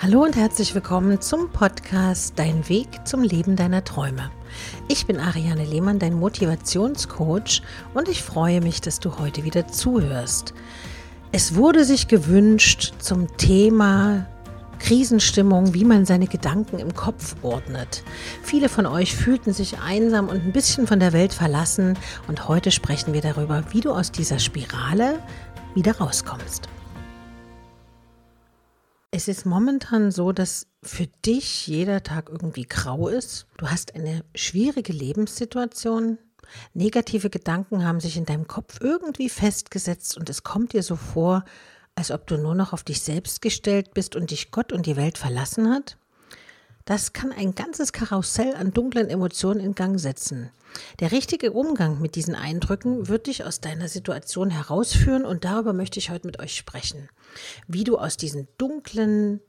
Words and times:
Hallo 0.00 0.22
und 0.22 0.36
herzlich 0.36 0.76
willkommen 0.76 1.20
zum 1.20 1.50
Podcast 1.50 2.34
Dein 2.36 2.68
Weg 2.68 2.86
zum 3.04 3.24
Leben 3.24 3.56
deiner 3.56 3.82
Träume. 3.82 4.30
Ich 4.86 5.06
bin 5.06 5.18
Ariane 5.18 5.64
Lehmann, 5.64 5.98
dein 5.98 6.14
Motivationscoach 6.14 7.62
und 7.94 8.08
ich 8.08 8.22
freue 8.22 8.60
mich, 8.60 8.80
dass 8.80 9.00
du 9.00 9.18
heute 9.18 9.42
wieder 9.42 9.66
zuhörst. 9.66 10.54
Es 11.32 11.56
wurde 11.56 11.84
sich 11.84 12.06
gewünscht 12.06 12.94
zum 13.00 13.36
Thema 13.38 14.28
Krisenstimmung, 14.78 15.74
wie 15.74 15.84
man 15.84 16.06
seine 16.06 16.28
Gedanken 16.28 16.78
im 16.78 16.94
Kopf 16.94 17.34
ordnet. 17.42 18.04
Viele 18.44 18.68
von 18.68 18.86
euch 18.86 19.16
fühlten 19.16 19.52
sich 19.52 19.80
einsam 19.80 20.28
und 20.28 20.44
ein 20.44 20.52
bisschen 20.52 20.86
von 20.86 21.00
der 21.00 21.12
Welt 21.12 21.34
verlassen 21.34 21.98
und 22.28 22.46
heute 22.46 22.70
sprechen 22.70 23.14
wir 23.14 23.20
darüber, 23.20 23.64
wie 23.72 23.80
du 23.80 23.90
aus 23.90 24.12
dieser 24.12 24.38
Spirale 24.38 25.18
wieder 25.74 25.98
rauskommst. 25.98 26.68
Es 29.10 29.26
ist 29.26 29.46
momentan 29.46 30.10
so, 30.10 30.32
dass 30.32 30.66
für 30.82 31.06
dich 31.24 31.66
jeder 31.66 32.02
Tag 32.02 32.28
irgendwie 32.28 32.66
grau 32.66 33.08
ist. 33.08 33.46
Du 33.56 33.70
hast 33.70 33.94
eine 33.94 34.22
schwierige 34.34 34.92
Lebenssituation. 34.92 36.18
Negative 36.74 37.30
Gedanken 37.30 37.84
haben 37.84 38.00
sich 38.00 38.18
in 38.18 38.26
deinem 38.26 38.46
Kopf 38.46 38.80
irgendwie 38.80 39.30
festgesetzt 39.30 40.18
und 40.18 40.28
es 40.28 40.42
kommt 40.42 40.74
dir 40.74 40.82
so 40.82 40.96
vor, 40.96 41.44
als 41.94 42.10
ob 42.10 42.26
du 42.26 42.36
nur 42.36 42.54
noch 42.54 42.74
auf 42.74 42.84
dich 42.84 43.00
selbst 43.00 43.40
gestellt 43.40 43.94
bist 43.94 44.14
und 44.14 44.30
dich 44.30 44.50
Gott 44.50 44.72
und 44.72 44.84
die 44.84 44.96
Welt 44.96 45.16
verlassen 45.16 45.70
hat. 45.70 45.96
Das 46.88 47.12
kann 47.12 47.32
ein 47.32 47.54
ganzes 47.54 47.92
Karussell 47.92 48.54
an 48.54 48.70
dunklen 48.70 49.10
Emotionen 49.10 49.60
in 49.60 49.74
Gang 49.74 50.00
setzen. 50.00 50.48
Der 51.00 51.12
richtige 51.12 51.52
Umgang 51.52 52.00
mit 52.00 52.14
diesen 52.14 52.34
Eindrücken 52.34 53.08
wird 53.08 53.26
dich 53.26 53.44
aus 53.44 53.60
deiner 53.60 53.88
Situation 53.88 54.48
herausführen 54.48 55.26
und 55.26 55.44
darüber 55.44 55.74
möchte 55.74 55.98
ich 55.98 56.08
heute 56.08 56.26
mit 56.26 56.40
euch 56.40 56.56
sprechen. 56.56 57.10
Wie 57.66 57.84
du 57.84 57.98
aus 57.98 58.16
diesen 58.16 58.48
dunklen 58.56 59.42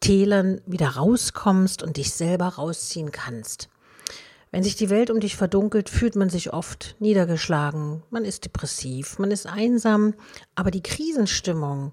Tälern 0.00 0.60
wieder 0.66 0.88
rauskommst 0.88 1.84
und 1.84 1.98
dich 1.98 2.12
selber 2.14 2.48
rausziehen 2.48 3.12
kannst. 3.12 3.68
Wenn 4.50 4.64
sich 4.64 4.74
die 4.74 4.90
Welt 4.90 5.10
um 5.10 5.20
dich 5.20 5.36
verdunkelt, 5.36 5.88
fühlt 5.88 6.16
man 6.16 6.30
sich 6.30 6.52
oft 6.52 6.96
niedergeschlagen, 6.98 8.02
man 8.10 8.24
ist 8.24 8.44
depressiv, 8.44 9.20
man 9.20 9.30
ist 9.30 9.46
einsam, 9.46 10.14
aber 10.56 10.72
die 10.72 10.82
Krisenstimmung 10.82 11.92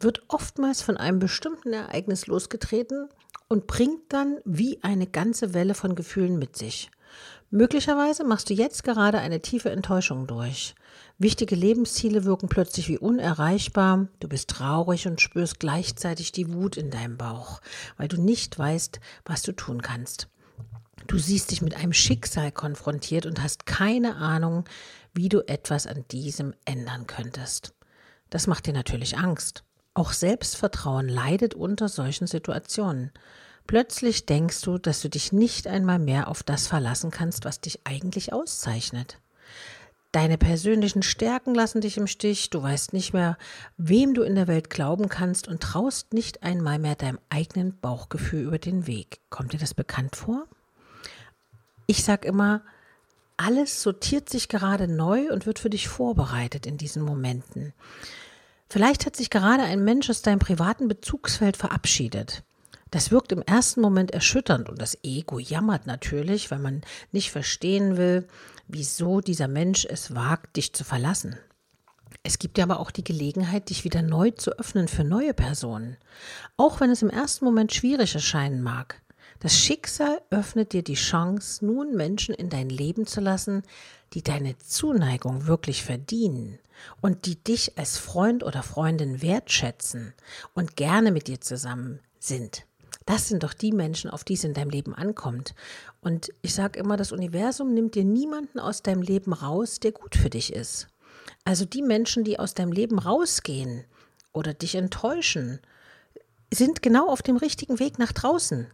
wird 0.00 0.24
oftmals 0.26 0.82
von 0.82 0.96
einem 0.96 1.20
bestimmten 1.20 1.72
Ereignis 1.72 2.26
losgetreten 2.26 3.08
und 3.48 3.66
bringt 3.66 4.12
dann 4.12 4.38
wie 4.44 4.82
eine 4.82 5.06
ganze 5.06 5.54
Welle 5.54 5.74
von 5.74 5.94
Gefühlen 5.94 6.38
mit 6.38 6.56
sich. 6.56 6.90
Möglicherweise 7.50 8.24
machst 8.24 8.50
du 8.50 8.54
jetzt 8.54 8.82
gerade 8.82 9.18
eine 9.18 9.40
tiefe 9.40 9.70
Enttäuschung 9.70 10.26
durch. 10.26 10.74
Wichtige 11.18 11.54
Lebensziele 11.54 12.24
wirken 12.24 12.48
plötzlich 12.48 12.88
wie 12.88 12.98
unerreichbar. 12.98 14.08
Du 14.18 14.28
bist 14.28 14.50
traurig 14.50 15.06
und 15.06 15.20
spürst 15.20 15.60
gleichzeitig 15.60 16.32
die 16.32 16.52
Wut 16.52 16.76
in 16.76 16.90
deinem 16.90 17.16
Bauch, 17.16 17.60
weil 17.96 18.08
du 18.08 18.20
nicht 18.20 18.58
weißt, 18.58 18.98
was 19.24 19.42
du 19.42 19.52
tun 19.52 19.82
kannst. 19.82 20.28
Du 21.06 21.18
siehst 21.18 21.50
dich 21.50 21.62
mit 21.62 21.76
einem 21.76 21.92
Schicksal 21.92 22.50
konfrontiert 22.50 23.26
und 23.26 23.42
hast 23.42 23.66
keine 23.66 24.16
Ahnung, 24.16 24.64
wie 25.12 25.28
du 25.28 25.46
etwas 25.46 25.86
an 25.86 26.04
diesem 26.10 26.54
ändern 26.64 27.06
könntest. 27.06 27.74
Das 28.30 28.48
macht 28.48 28.66
dir 28.66 28.72
natürlich 28.72 29.16
Angst. 29.16 29.62
Auch 29.94 30.12
Selbstvertrauen 30.12 31.08
leidet 31.08 31.54
unter 31.54 31.88
solchen 31.88 32.26
Situationen. 32.26 33.12
Plötzlich 33.66 34.26
denkst 34.26 34.60
du, 34.62 34.76
dass 34.76 35.00
du 35.00 35.08
dich 35.08 35.32
nicht 35.32 35.66
einmal 35.66 35.98
mehr 35.98 36.28
auf 36.28 36.42
das 36.42 36.66
verlassen 36.66 37.10
kannst, 37.10 37.44
was 37.44 37.60
dich 37.60 37.80
eigentlich 37.84 38.32
auszeichnet. 38.32 39.18
Deine 40.12 40.38
persönlichen 40.38 41.02
Stärken 41.02 41.54
lassen 41.54 41.80
dich 41.80 41.96
im 41.96 42.06
Stich, 42.06 42.50
du 42.50 42.62
weißt 42.62 42.92
nicht 42.92 43.12
mehr, 43.12 43.36
wem 43.76 44.14
du 44.14 44.22
in 44.22 44.36
der 44.36 44.46
Welt 44.46 44.70
glauben 44.70 45.08
kannst 45.08 45.48
und 45.48 45.60
traust 45.60 46.12
nicht 46.12 46.42
einmal 46.42 46.78
mehr 46.78 46.94
deinem 46.94 47.18
eigenen 47.30 47.76
Bauchgefühl 47.80 48.42
über 48.42 48.58
den 48.58 48.86
Weg. 48.86 49.18
Kommt 49.30 49.54
dir 49.54 49.58
das 49.58 49.74
bekannt 49.74 50.14
vor? 50.14 50.46
Ich 51.86 52.04
sag 52.04 52.24
immer, 52.24 52.62
alles 53.36 53.82
sortiert 53.82 54.28
sich 54.30 54.48
gerade 54.48 54.86
neu 54.86 55.32
und 55.32 55.46
wird 55.46 55.58
für 55.58 55.70
dich 55.70 55.88
vorbereitet 55.88 56.66
in 56.66 56.78
diesen 56.78 57.02
Momenten. 57.02 57.72
Vielleicht 58.68 59.06
hat 59.06 59.16
sich 59.16 59.30
gerade 59.30 59.62
ein 59.62 59.84
Mensch 59.84 60.10
aus 60.10 60.22
deinem 60.22 60.38
privaten 60.38 60.88
Bezugsfeld 60.88 61.56
verabschiedet. 61.56 62.42
Das 62.90 63.10
wirkt 63.10 63.32
im 63.32 63.42
ersten 63.42 63.80
Moment 63.80 64.12
erschütternd 64.12 64.68
und 64.68 64.80
das 64.80 64.96
Ego 65.02 65.38
jammert 65.38 65.86
natürlich, 65.86 66.50
weil 66.50 66.60
man 66.60 66.82
nicht 67.10 67.32
verstehen 67.32 67.96
will, 67.96 68.28
wieso 68.68 69.20
dieser 69.20 69.48
Mensch 69.48 69.84
es 69.84 70.14
wagt, 70.14 70.56
dich 70.56 70.72
zu 70.74 70.84
verlassen. 70.84 71.36
Es 72.22 72.38
gibt 72.38 72.56
dir 72.56 72.62
aber 72.62 72.80
auch 72.80 72.90
die 72.90 73.04
Gelegenheit, 73.04 73.68
dich 73.68 73.84
wieder 73.84 74.00
neu 74.00 74.30
zu 74.30 74.52
öffnen 74.58 74.88
für 74.88 75.04
neue 75.04 75.34
Personen, 75.34 75.96
auch 76.56 76.80
wenn 76.80 76.90
es 76.90 77.02
im 77.02 77.10
ersten 77.10 77.44
Moment 77.44 77.74
schwierig 77.74 78.14
erscheinen 78.14 78.62
mag. 78.62 79.02
Das 79.44 79.58
Schicksal 79.58 80.22
öffnet 80.30 80.72
dir 80.72 80.82
die 80.82 80.94
Chance, 80.94 81.66
nun 81.66 81.94
Menschen 81.94 82.34
in 82.34 82.48
dein 82.48 82.70
Leben 82.70 83.06
zu 83.06 83.20
lassen, 83.20 83.62
die 84.14 84.22
deine 84.22 84.56
Zuneigung 84.56 85.46
wirklich 85.46 85.84
verdienen 85.84 86.58
und 87.02 87.26
die 87.26 87.36
dich 87.36 87.76
als 87.76 87.98
Freund 87.98 88.42
oder 88.42 88.62
Freundin 88.62 89.20
wertschätzen 89.20 90.14
und 90.54 90.76
gerne 90.76 91.12
mit 91.12 91.28
dir 91.28 91.42
zusammen 91.42 92.00
sind. 92.18 92.64
Das 93.04 93.28
sind 93.28 93.42
doch 93.42 93.52
die 93.52 93.72
Menschen, 93.72 94.08
auf 94.08 94.24
die 94.24 94.32
es 94.32 94.44
in 94.44 94.54
deinem 94.54 94.70
Leben 94.70 94.94
ankommt. 94.94 95.54
Und 96.00 96.30
ich 96.40 96.54
sage 96.54 96.78
immer, 96.78 96.96
das 96.96 97.12
Universum 97.12 97.74
nimmt 97.74 97.96
dir 97.96 98.04
niemanden 98.06 98.58
aus 98.58 98.80
deinem 98.80 99.02
Leben 99.02 99.34
raus, 99.34 99.78
der 99.78 99.92
gut 99.92 100.16
für 100.16 100.30
dich 100.30 100.54
ist. 100.54 100.88
Also 101.44 101.66
die 101.66 101.82
Menschen, 101.82 102.24
die 102.24 102.38
aus 102.38 102.54
deinem 102.54 102.72
Leben 102.72 102.98
rausgehen 102.98 103.84
oder 104.32 104.54
dich 104.54 104.74
enttäuschen, 104.74 105.60
sind 106.50 106.80
genau 106.80 107.10
auf 107.10 107.20
dem 107.20 107.36
richtigen 107.36 107.78
Weg 107.78 107.98
nach 107.98 108.12
draußen 108.12 108.68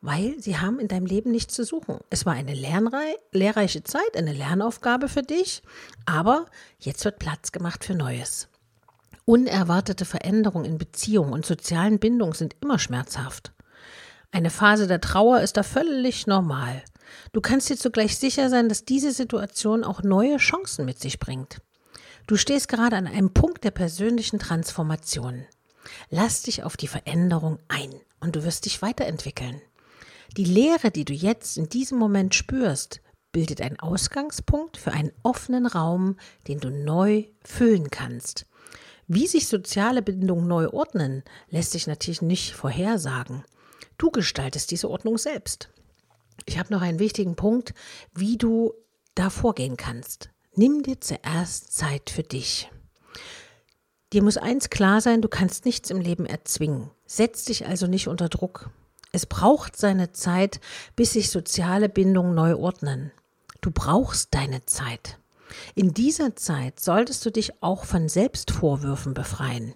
weil 0.00 0.36
sie 0.40 0.58
haben 0.58 0.78
in 0.78 0.88
deinem 0.88 1.06
Leben 1.06 1.30
nichts 1.30 1.54
zu 1.54 1.64
suchen. 1.64 1.98
Es 2.10 2.26
war 2.26 2.34
eine 2.34 2.54
lehrreiche 2.54 3.82
Zeit, 3.84 4.16
eine 4.16 4.32
Lernaufgabe 4.32 5.08
für 5.08 5.22
dich, 5.22 5.62
aber 6.04 6.46
jetzt 6.78 7.04
wird 7.04 7.18
Platz 7.18 7.52
gemacht 7.52 7.84
für 7.84 7.94
Neues. 7.94 8.48
Unerwartete 9.24 10.04
Veränderungen 10.04 10.64
in 10.64 10.78
Beziehungen 10.78 11.32
und 11.32 11.44
sozialen 11.44 11.98
Bindungen 11.98 12.34
sind 12.34 12.54
immer 12.60 12.78
schmerzhaft. 12.78 13.52
Eine 14.30 14.50
Phase 14.50 14.86
der 14.86 15.00
Trauer 15.00 15.40
ist 15.40 15.56
da 15.56 15.62
völlig 15.62 16.26
normal. 16.26 16.82
Du 17.32 17.40
kannst 17.40 17.68
dir 17.68 17.76
zugleich 17.76 18.18
sicher 18.18 18.50
sein, 18.50 18.68
dass 18.68 18.84
diese 18.84 19.12
Situation 19.12 19.82
auch 19.82 20.02
neue 20.02 20.36
Chancen 20.36 20.84
mit 20.84 21.00
sich 21.00 21.18
bringt. 21.18 21.58
Du 22.26 22.36
stehst 22.36 22.68
gerade 22.68 22.96
an 22.96 23.06
einem 23.06 23.32
Punkt 23.32 23.64
der 23.64 23.70
persönlichen 23.70 24.38
Transformation. 24.38 25.46
Lass 26.10 26.42
dich 26.42 26.64
auf 26.64 26.76
die 26.76 26.88
Veränderung 26.88 27.58
ein 27.68 27.94
und 28.20 28.36
du 28.36 28.44
wirst 28.44 28.64
dich 28.64 28.82
weiterentwickeln. 28.82 29.60
Die 30.36 30.44
Leere, 30.44 30.90
die 30.90 31.04
du 31.04 31.12
jetzt 31.12 31.56
in 31.56 31.68
diesem 31.68 31.98
Moment 31.98 32.34
spürst, 32.34 33.00
bildet 33.32 33.60
einen 33.60 33.78
Ausgangspunkt 33.78 34.76
für 34.76 34.92
einen 34.92 35.12
offenen 35.22 35.66
Raum, 35.66 36.16
den 36.48 36.58
du 36.58 36.70
neu 36.70 37.24
füllen 37.42 37.90
kannst. 37.90 38.46
Wie 39.08 39.26
sich 39.26 39.46
soziale 39.46 40.02
Bindungen 40.02 40.48
neu 40.48 40.68
ordnen, 40.70 41.22
lässt 41.48 41.72
sich 41.72 41.86
natürlich 41.86 42.22
nicht 42.22 42.54
vorhersagen. 42.54 43.44
Du 43.98 44.10
gestaltest 44.10 44.70
diese 44.70 44.90
Ordnung 44.90 45.16
selbst. 45.16 45.70
Ich 46.44 46.58
habe 46.58 46.72
noch 46.72 46.82
einen 46.82 46.98
wichtigen 46.98 47.36
Punkt, 47.36 47.72
wie 48.14 48.36
du 48.36 48.72
da 49.14 49.30
vorgehen 49.30 49.76
kannst. 49.76 50.30
Nimm 50.54 50.82
dir 50.82 51.00
zuerst 51.00 51.72
Zeit 51.72 52.10
für 52.10 52.22
dich. 52.22 52.70
Dir 54.12 54.22
muss 54.22 54.36
eins 54.36 54.70
klar 54.70 55.00
sein, 55.00 55.20
du 55.20 55.28
kannst 55.28 55.64
nichts 55.64 55.90
im 55.90 56.00
Leben 56.00 56.26
erzwingen. 56.26 56.90
Setz 57.06 57.44
dich 57.44 57.66
also 57.66 57.86
nicht 57.86 58.08
unter 58.08 58.28
Druck. 58.28 58.70
Es 59.12 59.26
braucht 59.26 59.76
seine 59.76 60.12
Zeit, 60.12 60.60
bis 60.94 61.12
sich 61.12 61.30
soziale 61.30 61.88
Bindungen 61.88 62.34
neu 62.34 62.56
ordnen. 62.56 63.12
Du 63.60 63.70
brauchst 63.70 64.34
deine 64.34 64.64
Zeit. 64.66 65.18
In 65.74 65.94
dieser 65.94 66.36
Zeit 66.36 66.80
solltest 66.80 67.24
du 67.24 67.30
dich 67.30 67.62
auch 67.62 67.84
von 67.84 68.08
Selbstvorwürfen 68.08 69.14
befreien. 69.14 69.74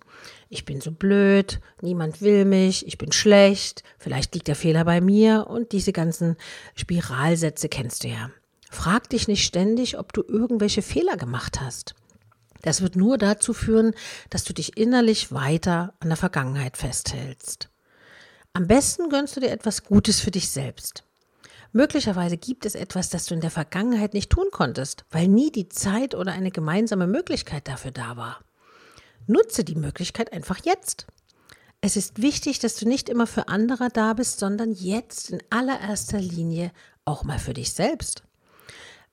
Ich 0.49 0.65
bin 0.65 0.81
so 0.81 0.91
blöd, 0.91 1.61
niemand 1.81 2.21
will 2.21 2.45
mich, 2.45 2.87
ich 2.87 2.99
bin 2.99 3.13
schlecht, 3.13 3.85
vielleicht 3.99 4.35
liegt 4.35 4.49
der 4.49 4.57
Fehler 4.57 4.85
bei 4.85 5.01
mir 5.01 5.47
und 5.49 5.73
diese 5.73 5.93
ganzen 5.93 6.37
Spiralsätze 6.75 7.69
kennst 7.69 8.05
du 8.05 8.09
ja. 8.09 8.31
Frag 8.71 9.09
dich 9.11 9.27
nicht 9.29 9.45
ständig, 9.45 9.99
ob 9.99 10.13
du 10.13 10.23
irgendwelche 10.23 10.83
Fehler 10.83 11.17
gemacht 11.17 11.61
hast. 11.61 11.95
Das 12.63 12.83
wird 12.83 12.95
nur 12.95 13.17
dazu 13.17 13.53
führen, 13.53 13.95
dass 14.29 14.45
du 14.45 14.53
dich 14.53 14.77
innerlich 14.77 15.33
weiter 15.33 15.95
an 16.01 16.09
der 16.09 16.17
Vergangenheit 16.17 16.77
festhältst. 16.77 17.71
Am 18.53 18.67
besten 18.67 19.11
gönnst 19.11 19.37
du 19.37 19.41
dir 19.41 19.51
etwas 19.51 19.85
Gutes 19.85 20.21
für 20.21 20.33
dich 20.33 20.51
selbst. 20.51 21.05
Möglicherweise 21.73 22.37
gibt 22.37 22.67
es 22.67 22.75
etwas, 22.75 23.09
das 23.09 23.27
du 23.27 23.35
in 23.35 23.41
der 23.41 23.53
Vergangenheit 23.53 24.13
nicht 24.13 24.31
tun 24.31 24.49
konntest, 24.51 25.05
weil 25.11 25.29
nie 25.29 25.53
die 25.53 25.69
Zeit 25.69 26.17
oder 26.17 26.33
eine 26.33 26.51
gemeinsame 26.51 27.07
Möglichkeit 27.07 27.69
dafür 27.69 27.93
da 27.93 28.17
war. 28.17 28.41
Nutze 29.29 29.63
die 29.63 29.77
Möglichkeit 29.77 30.33
einfach 30.33 30.59
jetzt. 30.65 31.07
Es 31.81 31.97
ist 31.97 32.21
wichtig, 32.21 32.59
dass 32.59 32.75
du 32.75 32.89
nicht 32.89 33.09
immer 33.09 33.29
für 33.29 33.47
andere 33.47 33.89
da 33.89 34.15
bist, 34.15 34.41
sondern 34.41 34.73
jetzt 34.73 35.31
in 35.31 35.43
allererster 35.51 36.21
Linie 36.21 36.73
auch 37.05 37.23
mal 37.23 37.39
für 37.39 37.55
dich 37.55 37.73
selbst. 37.73 38.25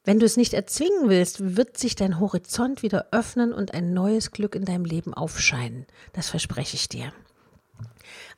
Wenn 0.03 0.19
du 0.19 0.25
es 0.25 0.35
nicht 0.35 0.53
erzwingen 0.53 1.09
willst, 1.09 1.55
wird 1.55 1.77
sich 1.77 1.95
dein 1.95 2.19
Horizont 2.19 2.81
wieder 2.81 3.09
öffnen 3.11 3.53
und 3.53 3.75
ein 3.75 3.93
neues 3.93 4.31
Glück 4.31 4.55
in 4.55 4.65
deinem 4.65 4.85
Leben 4.85 5.13
aufscheinen. 5.13 5.85
Das 6.13 6.29
verspreche 6.29 6.75
ich 6.75 6.89
dir. 6.89 7.13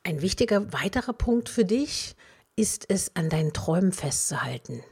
Ein 0.03 0.21
wichtiger 0.21 0.71
weiterer 0.73 1.13
Punkt 1.13 1.49
für 1.49 1.65
dich 1.65 2.15
ist 2.55 2.85
es, 2.89 3.15
an 3.15 3.29
deinen 3.29 3.53
Träumen 3.53 3.91
festzuhalten. 3.91 4.83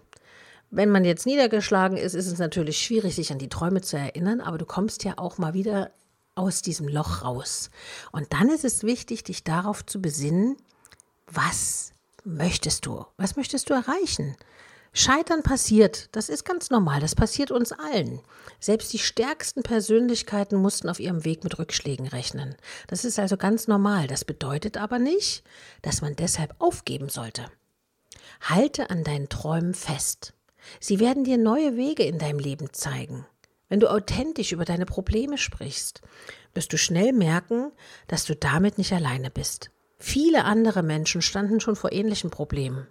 Wenn 0.69 0.89
man 0.89 1.05
jetzt 1.05 1.25
niedergeschlagen 1.25 1.97
ist, 1.97 2.13
ist 2.13 2.27
es 2.27 2.39
natürlich 2.39 2.77
schwierig, 2.77 3.15
sich 3.15 3.31
an 3.31 3.39
die 3.39 3.49
Träume 3.49 3.81
zu 3.81 3.97
erinnern, 3.97 4.41
aber 4.41 4.57
du 4.57 4.65
kommst 4.65 5.03
ja 5.03 5.13
auch 5.17 5.37
mal 5.37 5.53
wieder 5.53 5.91
aus 6.35 6.61
diesem 6.61 6.87
Loch 6.87 7.23
raus. 7.23 7.69
Und 8.11 8.31
dann 8.33 8.49
ist 8.49 8.65
es 8.65 8.83
wichtig, 8.83 9.23
dich 9.23 9.43
darauf 9.43 9.85
zu 9.85 10.01
besinnen, 10.01 10.57
was 11.25 11.93
möchtest 12.23 12.85
du? 12.85 13.05
Was 13.17 13.35
möchtest 13.35 13.69
du 13.69 13.73
erreichen? 13.73 14.35
Scheitern 14.99 15.43
passiert, 15.43 16.09
das 16.15 16.27
ist 16.27 16.43
ganz 16.43 16.71
normal, 16.71 16.99
das 16.99 17.13
passiert 17.13 17.51
uns 17.51 17.71
allen. 17.71 18.19
Selbst 18.59 18.91
die 18.93 18.97
stärksten 18.97 19.61
Persönlichkeiten 19.61 20.57
mussten 20.57 20.89
auf 20.89 20.99
ihrem 20.99 21.23
Weg 21.23 21.43
mit 21.43 21.59
Rückschlägen 21.59 22.07
rechnen. 22.07 22.55
Das 22.87 23.05
ist 23.05 23.19
also 23.19 23.37
ganz 23.37 23.67
normal, 23.67 24.07
das 24.07 24.25
bedeutet 24.25 24.75
aber 24.75 24.97
nicht, 24.97 25.43
dass 25.83 26.01
man 26.01 26.15
deshalb 26.15 26.55
aufgeben 26.57 27.09
sollte. 27.09 27.45
Halte 28.41 28.89
an 28.89 29.03
deinen 29.03 29.29
Träumen 29.29 29.75
fest. 29.75 30.33
Sie 30.79 30.99
werden 30.99 31.23
dir 31.23 31.37
neue 31.37 31.77
Wege 31.77 32.01
in 32.01 32.17
deinem 32.17 32.39
Leben 32.39 32.73
zeigen. 32.73 33.27
Wenn 33.69 33.79
du 33.79 33.91
authentisch 33.91 34.51
über 34.51 34.65
deine 34.65 34.87
Probleme 34.87 35.37
sprichst, 35.37 36.01
wirst 36.55 36.73
du 36.73 36.77
schnell 36.79 37.13
merken, 37.13 37.71
dass 38.07 38.25
du 38.25 38.35
damit 38.35 38.79
nicht 38.79 38.93
alleine 38.93 39.29
bist. 39.29 39.69
Viele 39.99 40.43
andere 40.45 40.81
Menschen 40.81 41.21
standen 41.21 41.59
schon 41.59 41.75
vor 41.75 41.91
ähnlichen 41.91 42.31
Problemen. 42.31 42.87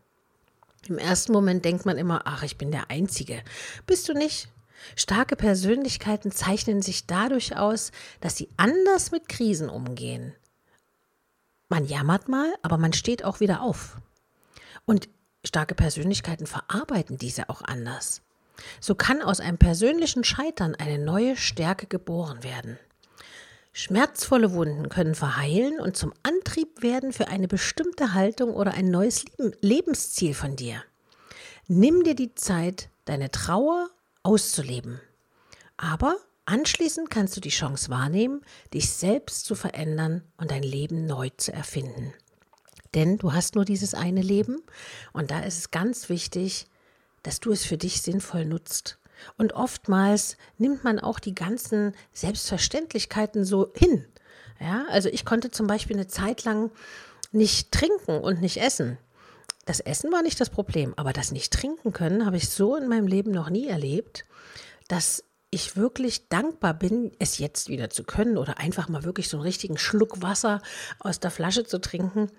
Im 0.89 0.99
ersten 0.99 1.33
Moment 1.33 1.65
denkt 1.65 1.87
man 1.87 1.99
immer, 1.99 2.23
ach, 2.25 2.43
ich 2.43 2.59
bin 2.59 2.71
der 2.71 2.91
Einzige. 2.91 3.43
Bist 3.87 4.09
du 4.09 4.15
nicht? 4.15 4.49
Starke 4.95 5.37
Persönlichkeiten 5.37 6.31
zeichnen 6.31 6.83
sich 6.83 7.07
dadurch 7.07 7.57
aus, 7.57 7.91
dass 8.21 8.37
sie 8.37 8.49
anders 8.57 9.11
mit 9.11 9.29
Krisen 9.29 9.69
umgehen. 9.69 10.35
Man 11.69 11.85
jammert 11.85 12.29
mal, 12.29 12.55
aber 12.63 12.79
man 12.79 12.93
steht 12.93 13.25
auch 13.25 13.41
wieder 13.41 13.63
auf. 13.63 13.97
Und 14.85 15.09
starke 15.45 15.75
Persönlichkeiten 15.75 16.47
verarbeiten 16.47 17.19
diese 17.19 17.49
auch 17.49 17.63
anders. 17.63 18.23
So 18.81 18.95
kann 18.95 19.21
aus 19.23 19.41
einem 19.41 19.59
persönlichen 19.59 20.25
Scheitern 20.25 20.75
eine 20.75 20.99
neue 20.99 21.37
Stärke 21.37 21.87
geboren 21.87 22.43
werden. 22.43 22.79
Schmerzvolle 23.79 24.55
Wunden 24.55 24.89
können 24.89 25.15
verheilen 25.15 25.81
und 25.81 25.99
zum 25.99 26.15
Antrieb 26.23 26.81
werden 26.83 27.13
für 27.13 27.29
eine 27.29 27.47
bestimmte 27.47 28.15
Haltung 28.15 28.55
oder 28.55 28.73
ein 28.73 28.91
neues 28.91 29.27
Lebensziel 29.61 30.33
von 30.33 30.57
dir. 30.57 30.83
Nimm 31.69 32.03
dir 32.03 32.15
die 32.15 32.35
Zeit, 32.35 32.89
deine 33.05 33.31
Trauer 33.31 33.91
auszuleben. 34.23 34.99
Aber 35.77 36.17
anschließend 36.47 37.11
kannst 37.11 37.37
du 37.37 37.43
die 37.43 37.51
Chance 37.51 37.91
wahrnehmen, 37.91 38.41
dich 38.73 38.89
selbst 38.89 39.45
zu 39.45 39.55
verändern 39.55 40.23
und 40.39 40.51
dein 40.53 40.63
Leben 40.63 41.05
neu 41.05 41.29
zu 41.37 41.53
erfinden. 41.53 42.15
Denn 42.95 43.19
du 43.19 43.35
hast 43.35 43.57
nur 43.57 43.67
dieses 43.67 43.93
eine 43.93 44.23
Leben 44.23 44.63
und 45.13 45.31
da 45.31 45.41
ist 45.41 45.59
es 45.59 45.71
ganz 45.71 46.09
wichtig, 46.09 46.67
dass 47.23 47.41
du 47.41 47.53
es 47.53 47.67
für 47.67 47.77
dich 47.77 48.01
sinnvoll 48.01 48.47
nutzt. 48.47 48.99
Und 49.37 49.55
oftmals 49.55 50.37
nimmt 50.59 50.85
man 50.85 50.99
auch 50.99 51.19
die 51.19 51.35
ganzen 51.35 51.95
Selbstverständlichkeiten 52.13 53.45
so 53.45 53.73
hin. 53.75 54.05
Ja, 54.61 54.87
also 54.89 55.09
ich 55.09 55.25
konnte 55.25 55.51
zum 55.51 55.67
Beispiel 55.67 55.97
eine 55.97 56.07
Zeit 56.07 56.45
lang 56.45 56.71
nicht 57.33 57.73
trinken 57.73 58.21
und 58.21 58.41
nicht 58.41 58.59
essen. 58.59 58.99
Das 59.67 59.81
Essen 59.81 60.13
war 60.13 60.23
nicht 60.23 60.41
das 60.41 60.51
Problem, 60.51 60.95
aber 60.97 61.13
das 61.13 61.33
nicht 61.33 61.53
trinken 61.53 61.93
können 61.93 62.25
habe 62.25 62.37
ich 62.37 62.49
so 62.49 62.77
in 62.77 62.89
meinem 62.89 63.07
Leben 63.07 63.33
noch 63.33 63.51
nie 63.51 63.67
erlebt, 63.67 64.25
dass 64.89 65.25
ich 65.51 65.77
wirklich 65.77 66.29
dankbar 66.29 66.75
bin, 66.75 67.13
es 67.19 67.39
jetzt 67.39 67.69
wieder 67.69 67.91
zu 67.91 68.05
können 68.05 68.37
oder 68.39 68.59
einfach 68.59 68.89
mal 68.89 69.05
wirklich 69.05 69.29
so 69.29 69.39
einen 69.39 69.45
richtigen 69.45 69.79
Schluck 69.79 70.23
Wasser 70.23 70.63
aus 70.99 71.21
der 71.21 71.31
Flasche 71.31 71.65
zu 71.65 71.81
trinken, 71.81 72.31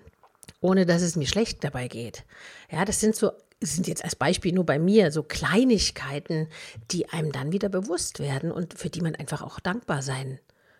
ohne 0.60 0.86
dass 0.86 1.02
es 1.02 1.16
mir 1.16 1.26
schlecht 1.26 1.62
dabei 1.64 1.88
geht. 1.88 2.24
Ja, 2.70 2.84
das 2.84 3.00
sind 3.00 3.14
so 3.14 3.32
sind 3.60 3.88
jetzt 3.88 4.04
als 4.04 4.16
Beispiel 4.16 4.52
nur 4.52 4.64
bei 4.64 4.78
mir 4.78 5.10
so 5.10 5.22
Kleinigkeiten, 5.22 6.48
die 6.90 7.08
einem 7.08 7.32
dann 7.32 7.52
wieder 7.52 7.68
bewusst 7.68 8.20
werden 8.20 8.52
und 8.52 8.78
für 8.78 8.90
die 8.90 9.00
man 9.00 9.14
einfach 9.16 9.42
auch 9.42 9.60
dankbar 9.60 10.02
sein 10.02 10.38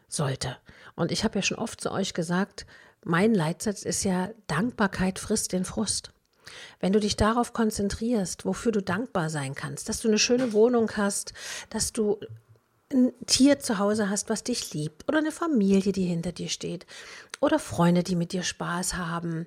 sollte. 0.09 0.57
Und 0.95 1.13
ich 1.13 1.25
habe 1.25 1.39
ja 1.39 1.43
schon 1.43 1.59
oft 1.59 1.81
zu 1.81 1.91
euch 1.91 2.15
gesagt, 2.15 2.67
mein 3.05 3.35
Leitsatz 3.35 3.83
ist 3.83 4.05
ja, 4.05 4.31
Dankbarkeit 4.47 5.19
frisst 5.19 5.53
den 5.53 5.65
Frust. 5.65 6.13
Wenn 6.81 6.93
du 6.93 7.01
dich 7.01 7.17
darauf 7.17 7.53
konzentrierst, 7.53 8.45
wofür 8.45 8.73
du 8.73 8.83
dankbar 8.83 9.29
sein 9.29 9.55
kannst, 9.55 9.89
dass 9.89 10.01
du 10.01 10.09
eine 10.09 10.19
schöne 10.19 10.53
Wohnung 10.53 10.91
hast, 10.97 11.33
dass 11.71 11.93
du 11.93 12.19
ein 12.91 13.13
Tier 13.27 13.59
zu 13.59 13.79
Hause 13.79 14.09
hast, 14.09 14.31
was 14.31 14.45
dich 14.45 14.73
liebt, 14.73 15.07
oder 15.09 15.19
eine 15.19 15.33
Familie, 15.33 15.93
die 15.93 16.07
hinter 16.07 16.33
dir 16.33 16.49
steht, 16.49 16.87
oder 17.41 17.59
Freunde, 17.59 18.03
die 18.03 18.17
mit 18.17 18.33
dir 18.33 18.43
Spaß 18.43 18.95
haben, 18.95 19.47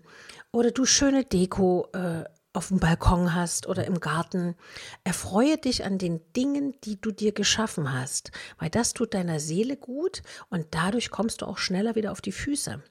oder 0.51 0.71
du 0.71 0.85
schöne 0.85 1.23
Deko 1.23 1.87
äh, 1.93 2.23
auf 2.53 2.68
dem 2.68 2.80
Balkon 2.80 3.33
hast 3.33 3.68
oder 3.68 3.86
im 3.86 4.00
Garten. 4.00 4.56
Erfreue 5.03 5.57
dich 5.57 5.86
an 5.86 5.98
den 5.98 6.21
Dingen, 6.33 6.75
die 6.83 7.00
du 7.00 7.12
dir 7.12 7.31
geschaffen 7.31 7.94
hast, 7.94 8.31
weil 8.59 8.69
das 8.69 8.94
tut 8.94 9.13
deiner 9.13 9.39
Seele 9.39 9.77
gut 9.77 10.21
und 10.50 10.68
dadurch 10.71 11.12
kommst 11.12 11.42
du 11.42 11.45
auch 11.45 11.57
schneller 11.57 11.95
wieder 11.95 12.12
auf 12.12 12.21
die 12.21 12.31
Füße. 12.31 12.81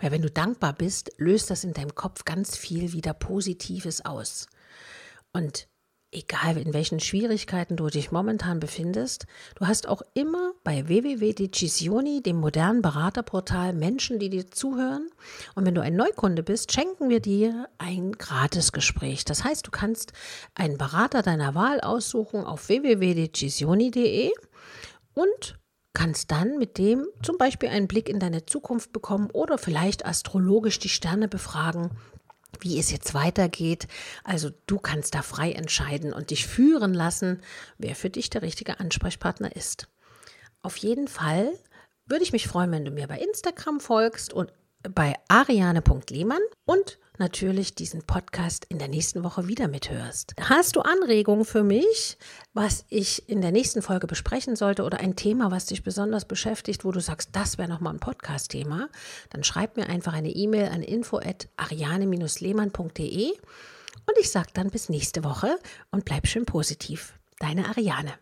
Weil 0.00 0.10
wenn 0.10 0.22
du 0.22 0.30
dankbar 0.30 0.72
bist, 0.72 1.12
löst 1.18 1.50
das 1.50 1.64
in 1.64 1.74
deinem 1.74 1.94
Kopf 1.94 2.24
ganz 2.24 2.56
viel 2.56 2.92
wieder 2.92 3.14
Positives 3.14 4.04
aus. 4.04 4.46
Und 5.32 5.68
egal 6.12 6.58
in 6.58 6.74
welchen 6.74 7.00
Schwierigkeiten 7.00 7.76
du 7.76 7.88
dich 7.88 8.12
momentan 8.12 8.60
befindest, 8.60 9.26
du 9.56 9.66
hast 9.66 9.88
auch 9.88 10.02
immer 10.14 10.52
bei 10.62 10.86
www.decisioni, 10.86 12.22
dem 12.22 12.36
modernen 12.36 12.82
Beraterportal, 12.82 13.72
Menschen, 13.72 14.18
die 14.18 14.30
dir 14.30 14.50
zuhören. 14.50 15.08
Und 15.54 15.64
wenn 15.64 15.74
du 15.74 15.80
ein 15.80 15.96
Neukunde 15.96 16.42
bist, 16.42 16.70
schenken 16.72 17.08
wir 17.08 17.20
dir 17.20 17.68
ein 17.78 18.12
Gratisgespräch. 18.12 19.24
Das 19.24 19.42
heißt, 19.42 19.66
du 19.66 19.70
kannst 19.70 20.12
einen 20.54 20.76
Berater 20.76 21.22
deiner 21.22 21.54
Wahl 21.54 21.80
aussuchen 21.80 22.44
auf 22.44 22.68
www.decisioni.de 22.68 24.30
und 25.14 25.58
kannst 25.94 26.30
dann 26.30 26.58
mit 26.58 26.78
dem 26.78 27.06
zum 27.22 27.36
Beispiel 27.38 27.68
einen 27.68 27.88
Blick 27.88 28.08
in 28.08 28.18
deine 28.18 28.46
Zukunft 28.46 28.92
bekommen 28.92 29.30
oder 29.32 29.58
vielleicht 29.58 30.06
astrologisch 30.06 30.78
die 30.78 30.88
Sterne 30.88 31.28
befragen 31.28 31.90
wie 32.60 32.78
es 32.78 32.90
jetzt 32.90 33.14
weitergeht. 33.14 33.88
Also 34.24 34.50
du 34.66 34.78
kannst 34.78 35.14
da 35.14 35.22
frei 35.22 35.52
entscheiden 35.52 36.12
und 36.12 36.30
dich 36.30 36.46
führen 36.46 36.94
lassen, 36.94 37.40
wer 37.78 37.94
für 37.94 38.10
dich 38.10 38.30
der 38.30 38.42
richtige 38.42 38.80
Ansprechpartner 38.80 39.54
ist. 39.56 39.88
Auf 40.62 40.76
jeden 40.76 41.08
Fall 41.08 41.52
würde 42.06 42.24
ich 42.24 42.32
mich 42.32 42.48
freuen, 42.48 42.70
wenn 42.72 42.84
du 42.84 42.90
mir 42.90 43.08
bei 43.08 43.18
Instagram 43.18 43.80
folgst 43.80 44.32
und 44.32 44.52
bei 44.88 45.14
ariane.lehmann 45.28 46.40
und 46.64 46.98
natürlich 47.18 47.74
diesen 47.74 48.02
Podcast 48.02 48.64
in 48.68 48.78
der 48.78 48.88
nächsten 48.88 49.22
Woche 49.22 49.46
wieder 49.46 49.68
mithörst. 49.68 50.34
Hast 50.40 50.76
du 50.76 50.80
Anregungen 50.80 51.44
für 51.44 51.62
mich, 51.62 52.16
was 52.52 52.84
ich 52.88 53.28
in 53.28 53.40
der 53.40 53.52
nächsten 53.52 53.82
Folge 53.82 54.06
besprechen 54.06 54.56
sollte 54.56 54.84
oder 54.84 54.98
ein 54.98 55.16
Thema, 55.16 55.50
was 55.50 55.66
dich 55.66 55.82
besonders 55.82 56.26
beschäftigt, 56.26 56.84
wo 56.84 56.92
du 56.92 57.00
sagst, 57.00 57.30
das 57.32 57.58
wäre 57.58 57.68
nochmal 57.68 57.94
ein 57.94 58.00
Podcast-Thema, 58.00 58.88
dann 59.30 59.44
schreib 59.44 59.76
mir 59.76 59.88
einfach 59.88 60.14
eine 60.14 60.30
E-Mail 60.30 60.70
an 60.70 60.82
info@ariane-lehmann.de 60.82 63.30
und 63.30 64.18
ich 64.20 64.30
sage 64.30 64.48
dann 64.54 64.70
bis 64.70 64.88
nächste 64.88 65.24
Woche 65.24 65.58
und 65.90 66.04
bleib 66.04 66.26
schön 66.26 66.46
positiv. 66.46 67.18
Deine 67.38 67.68
Ariane. 67.68 68.14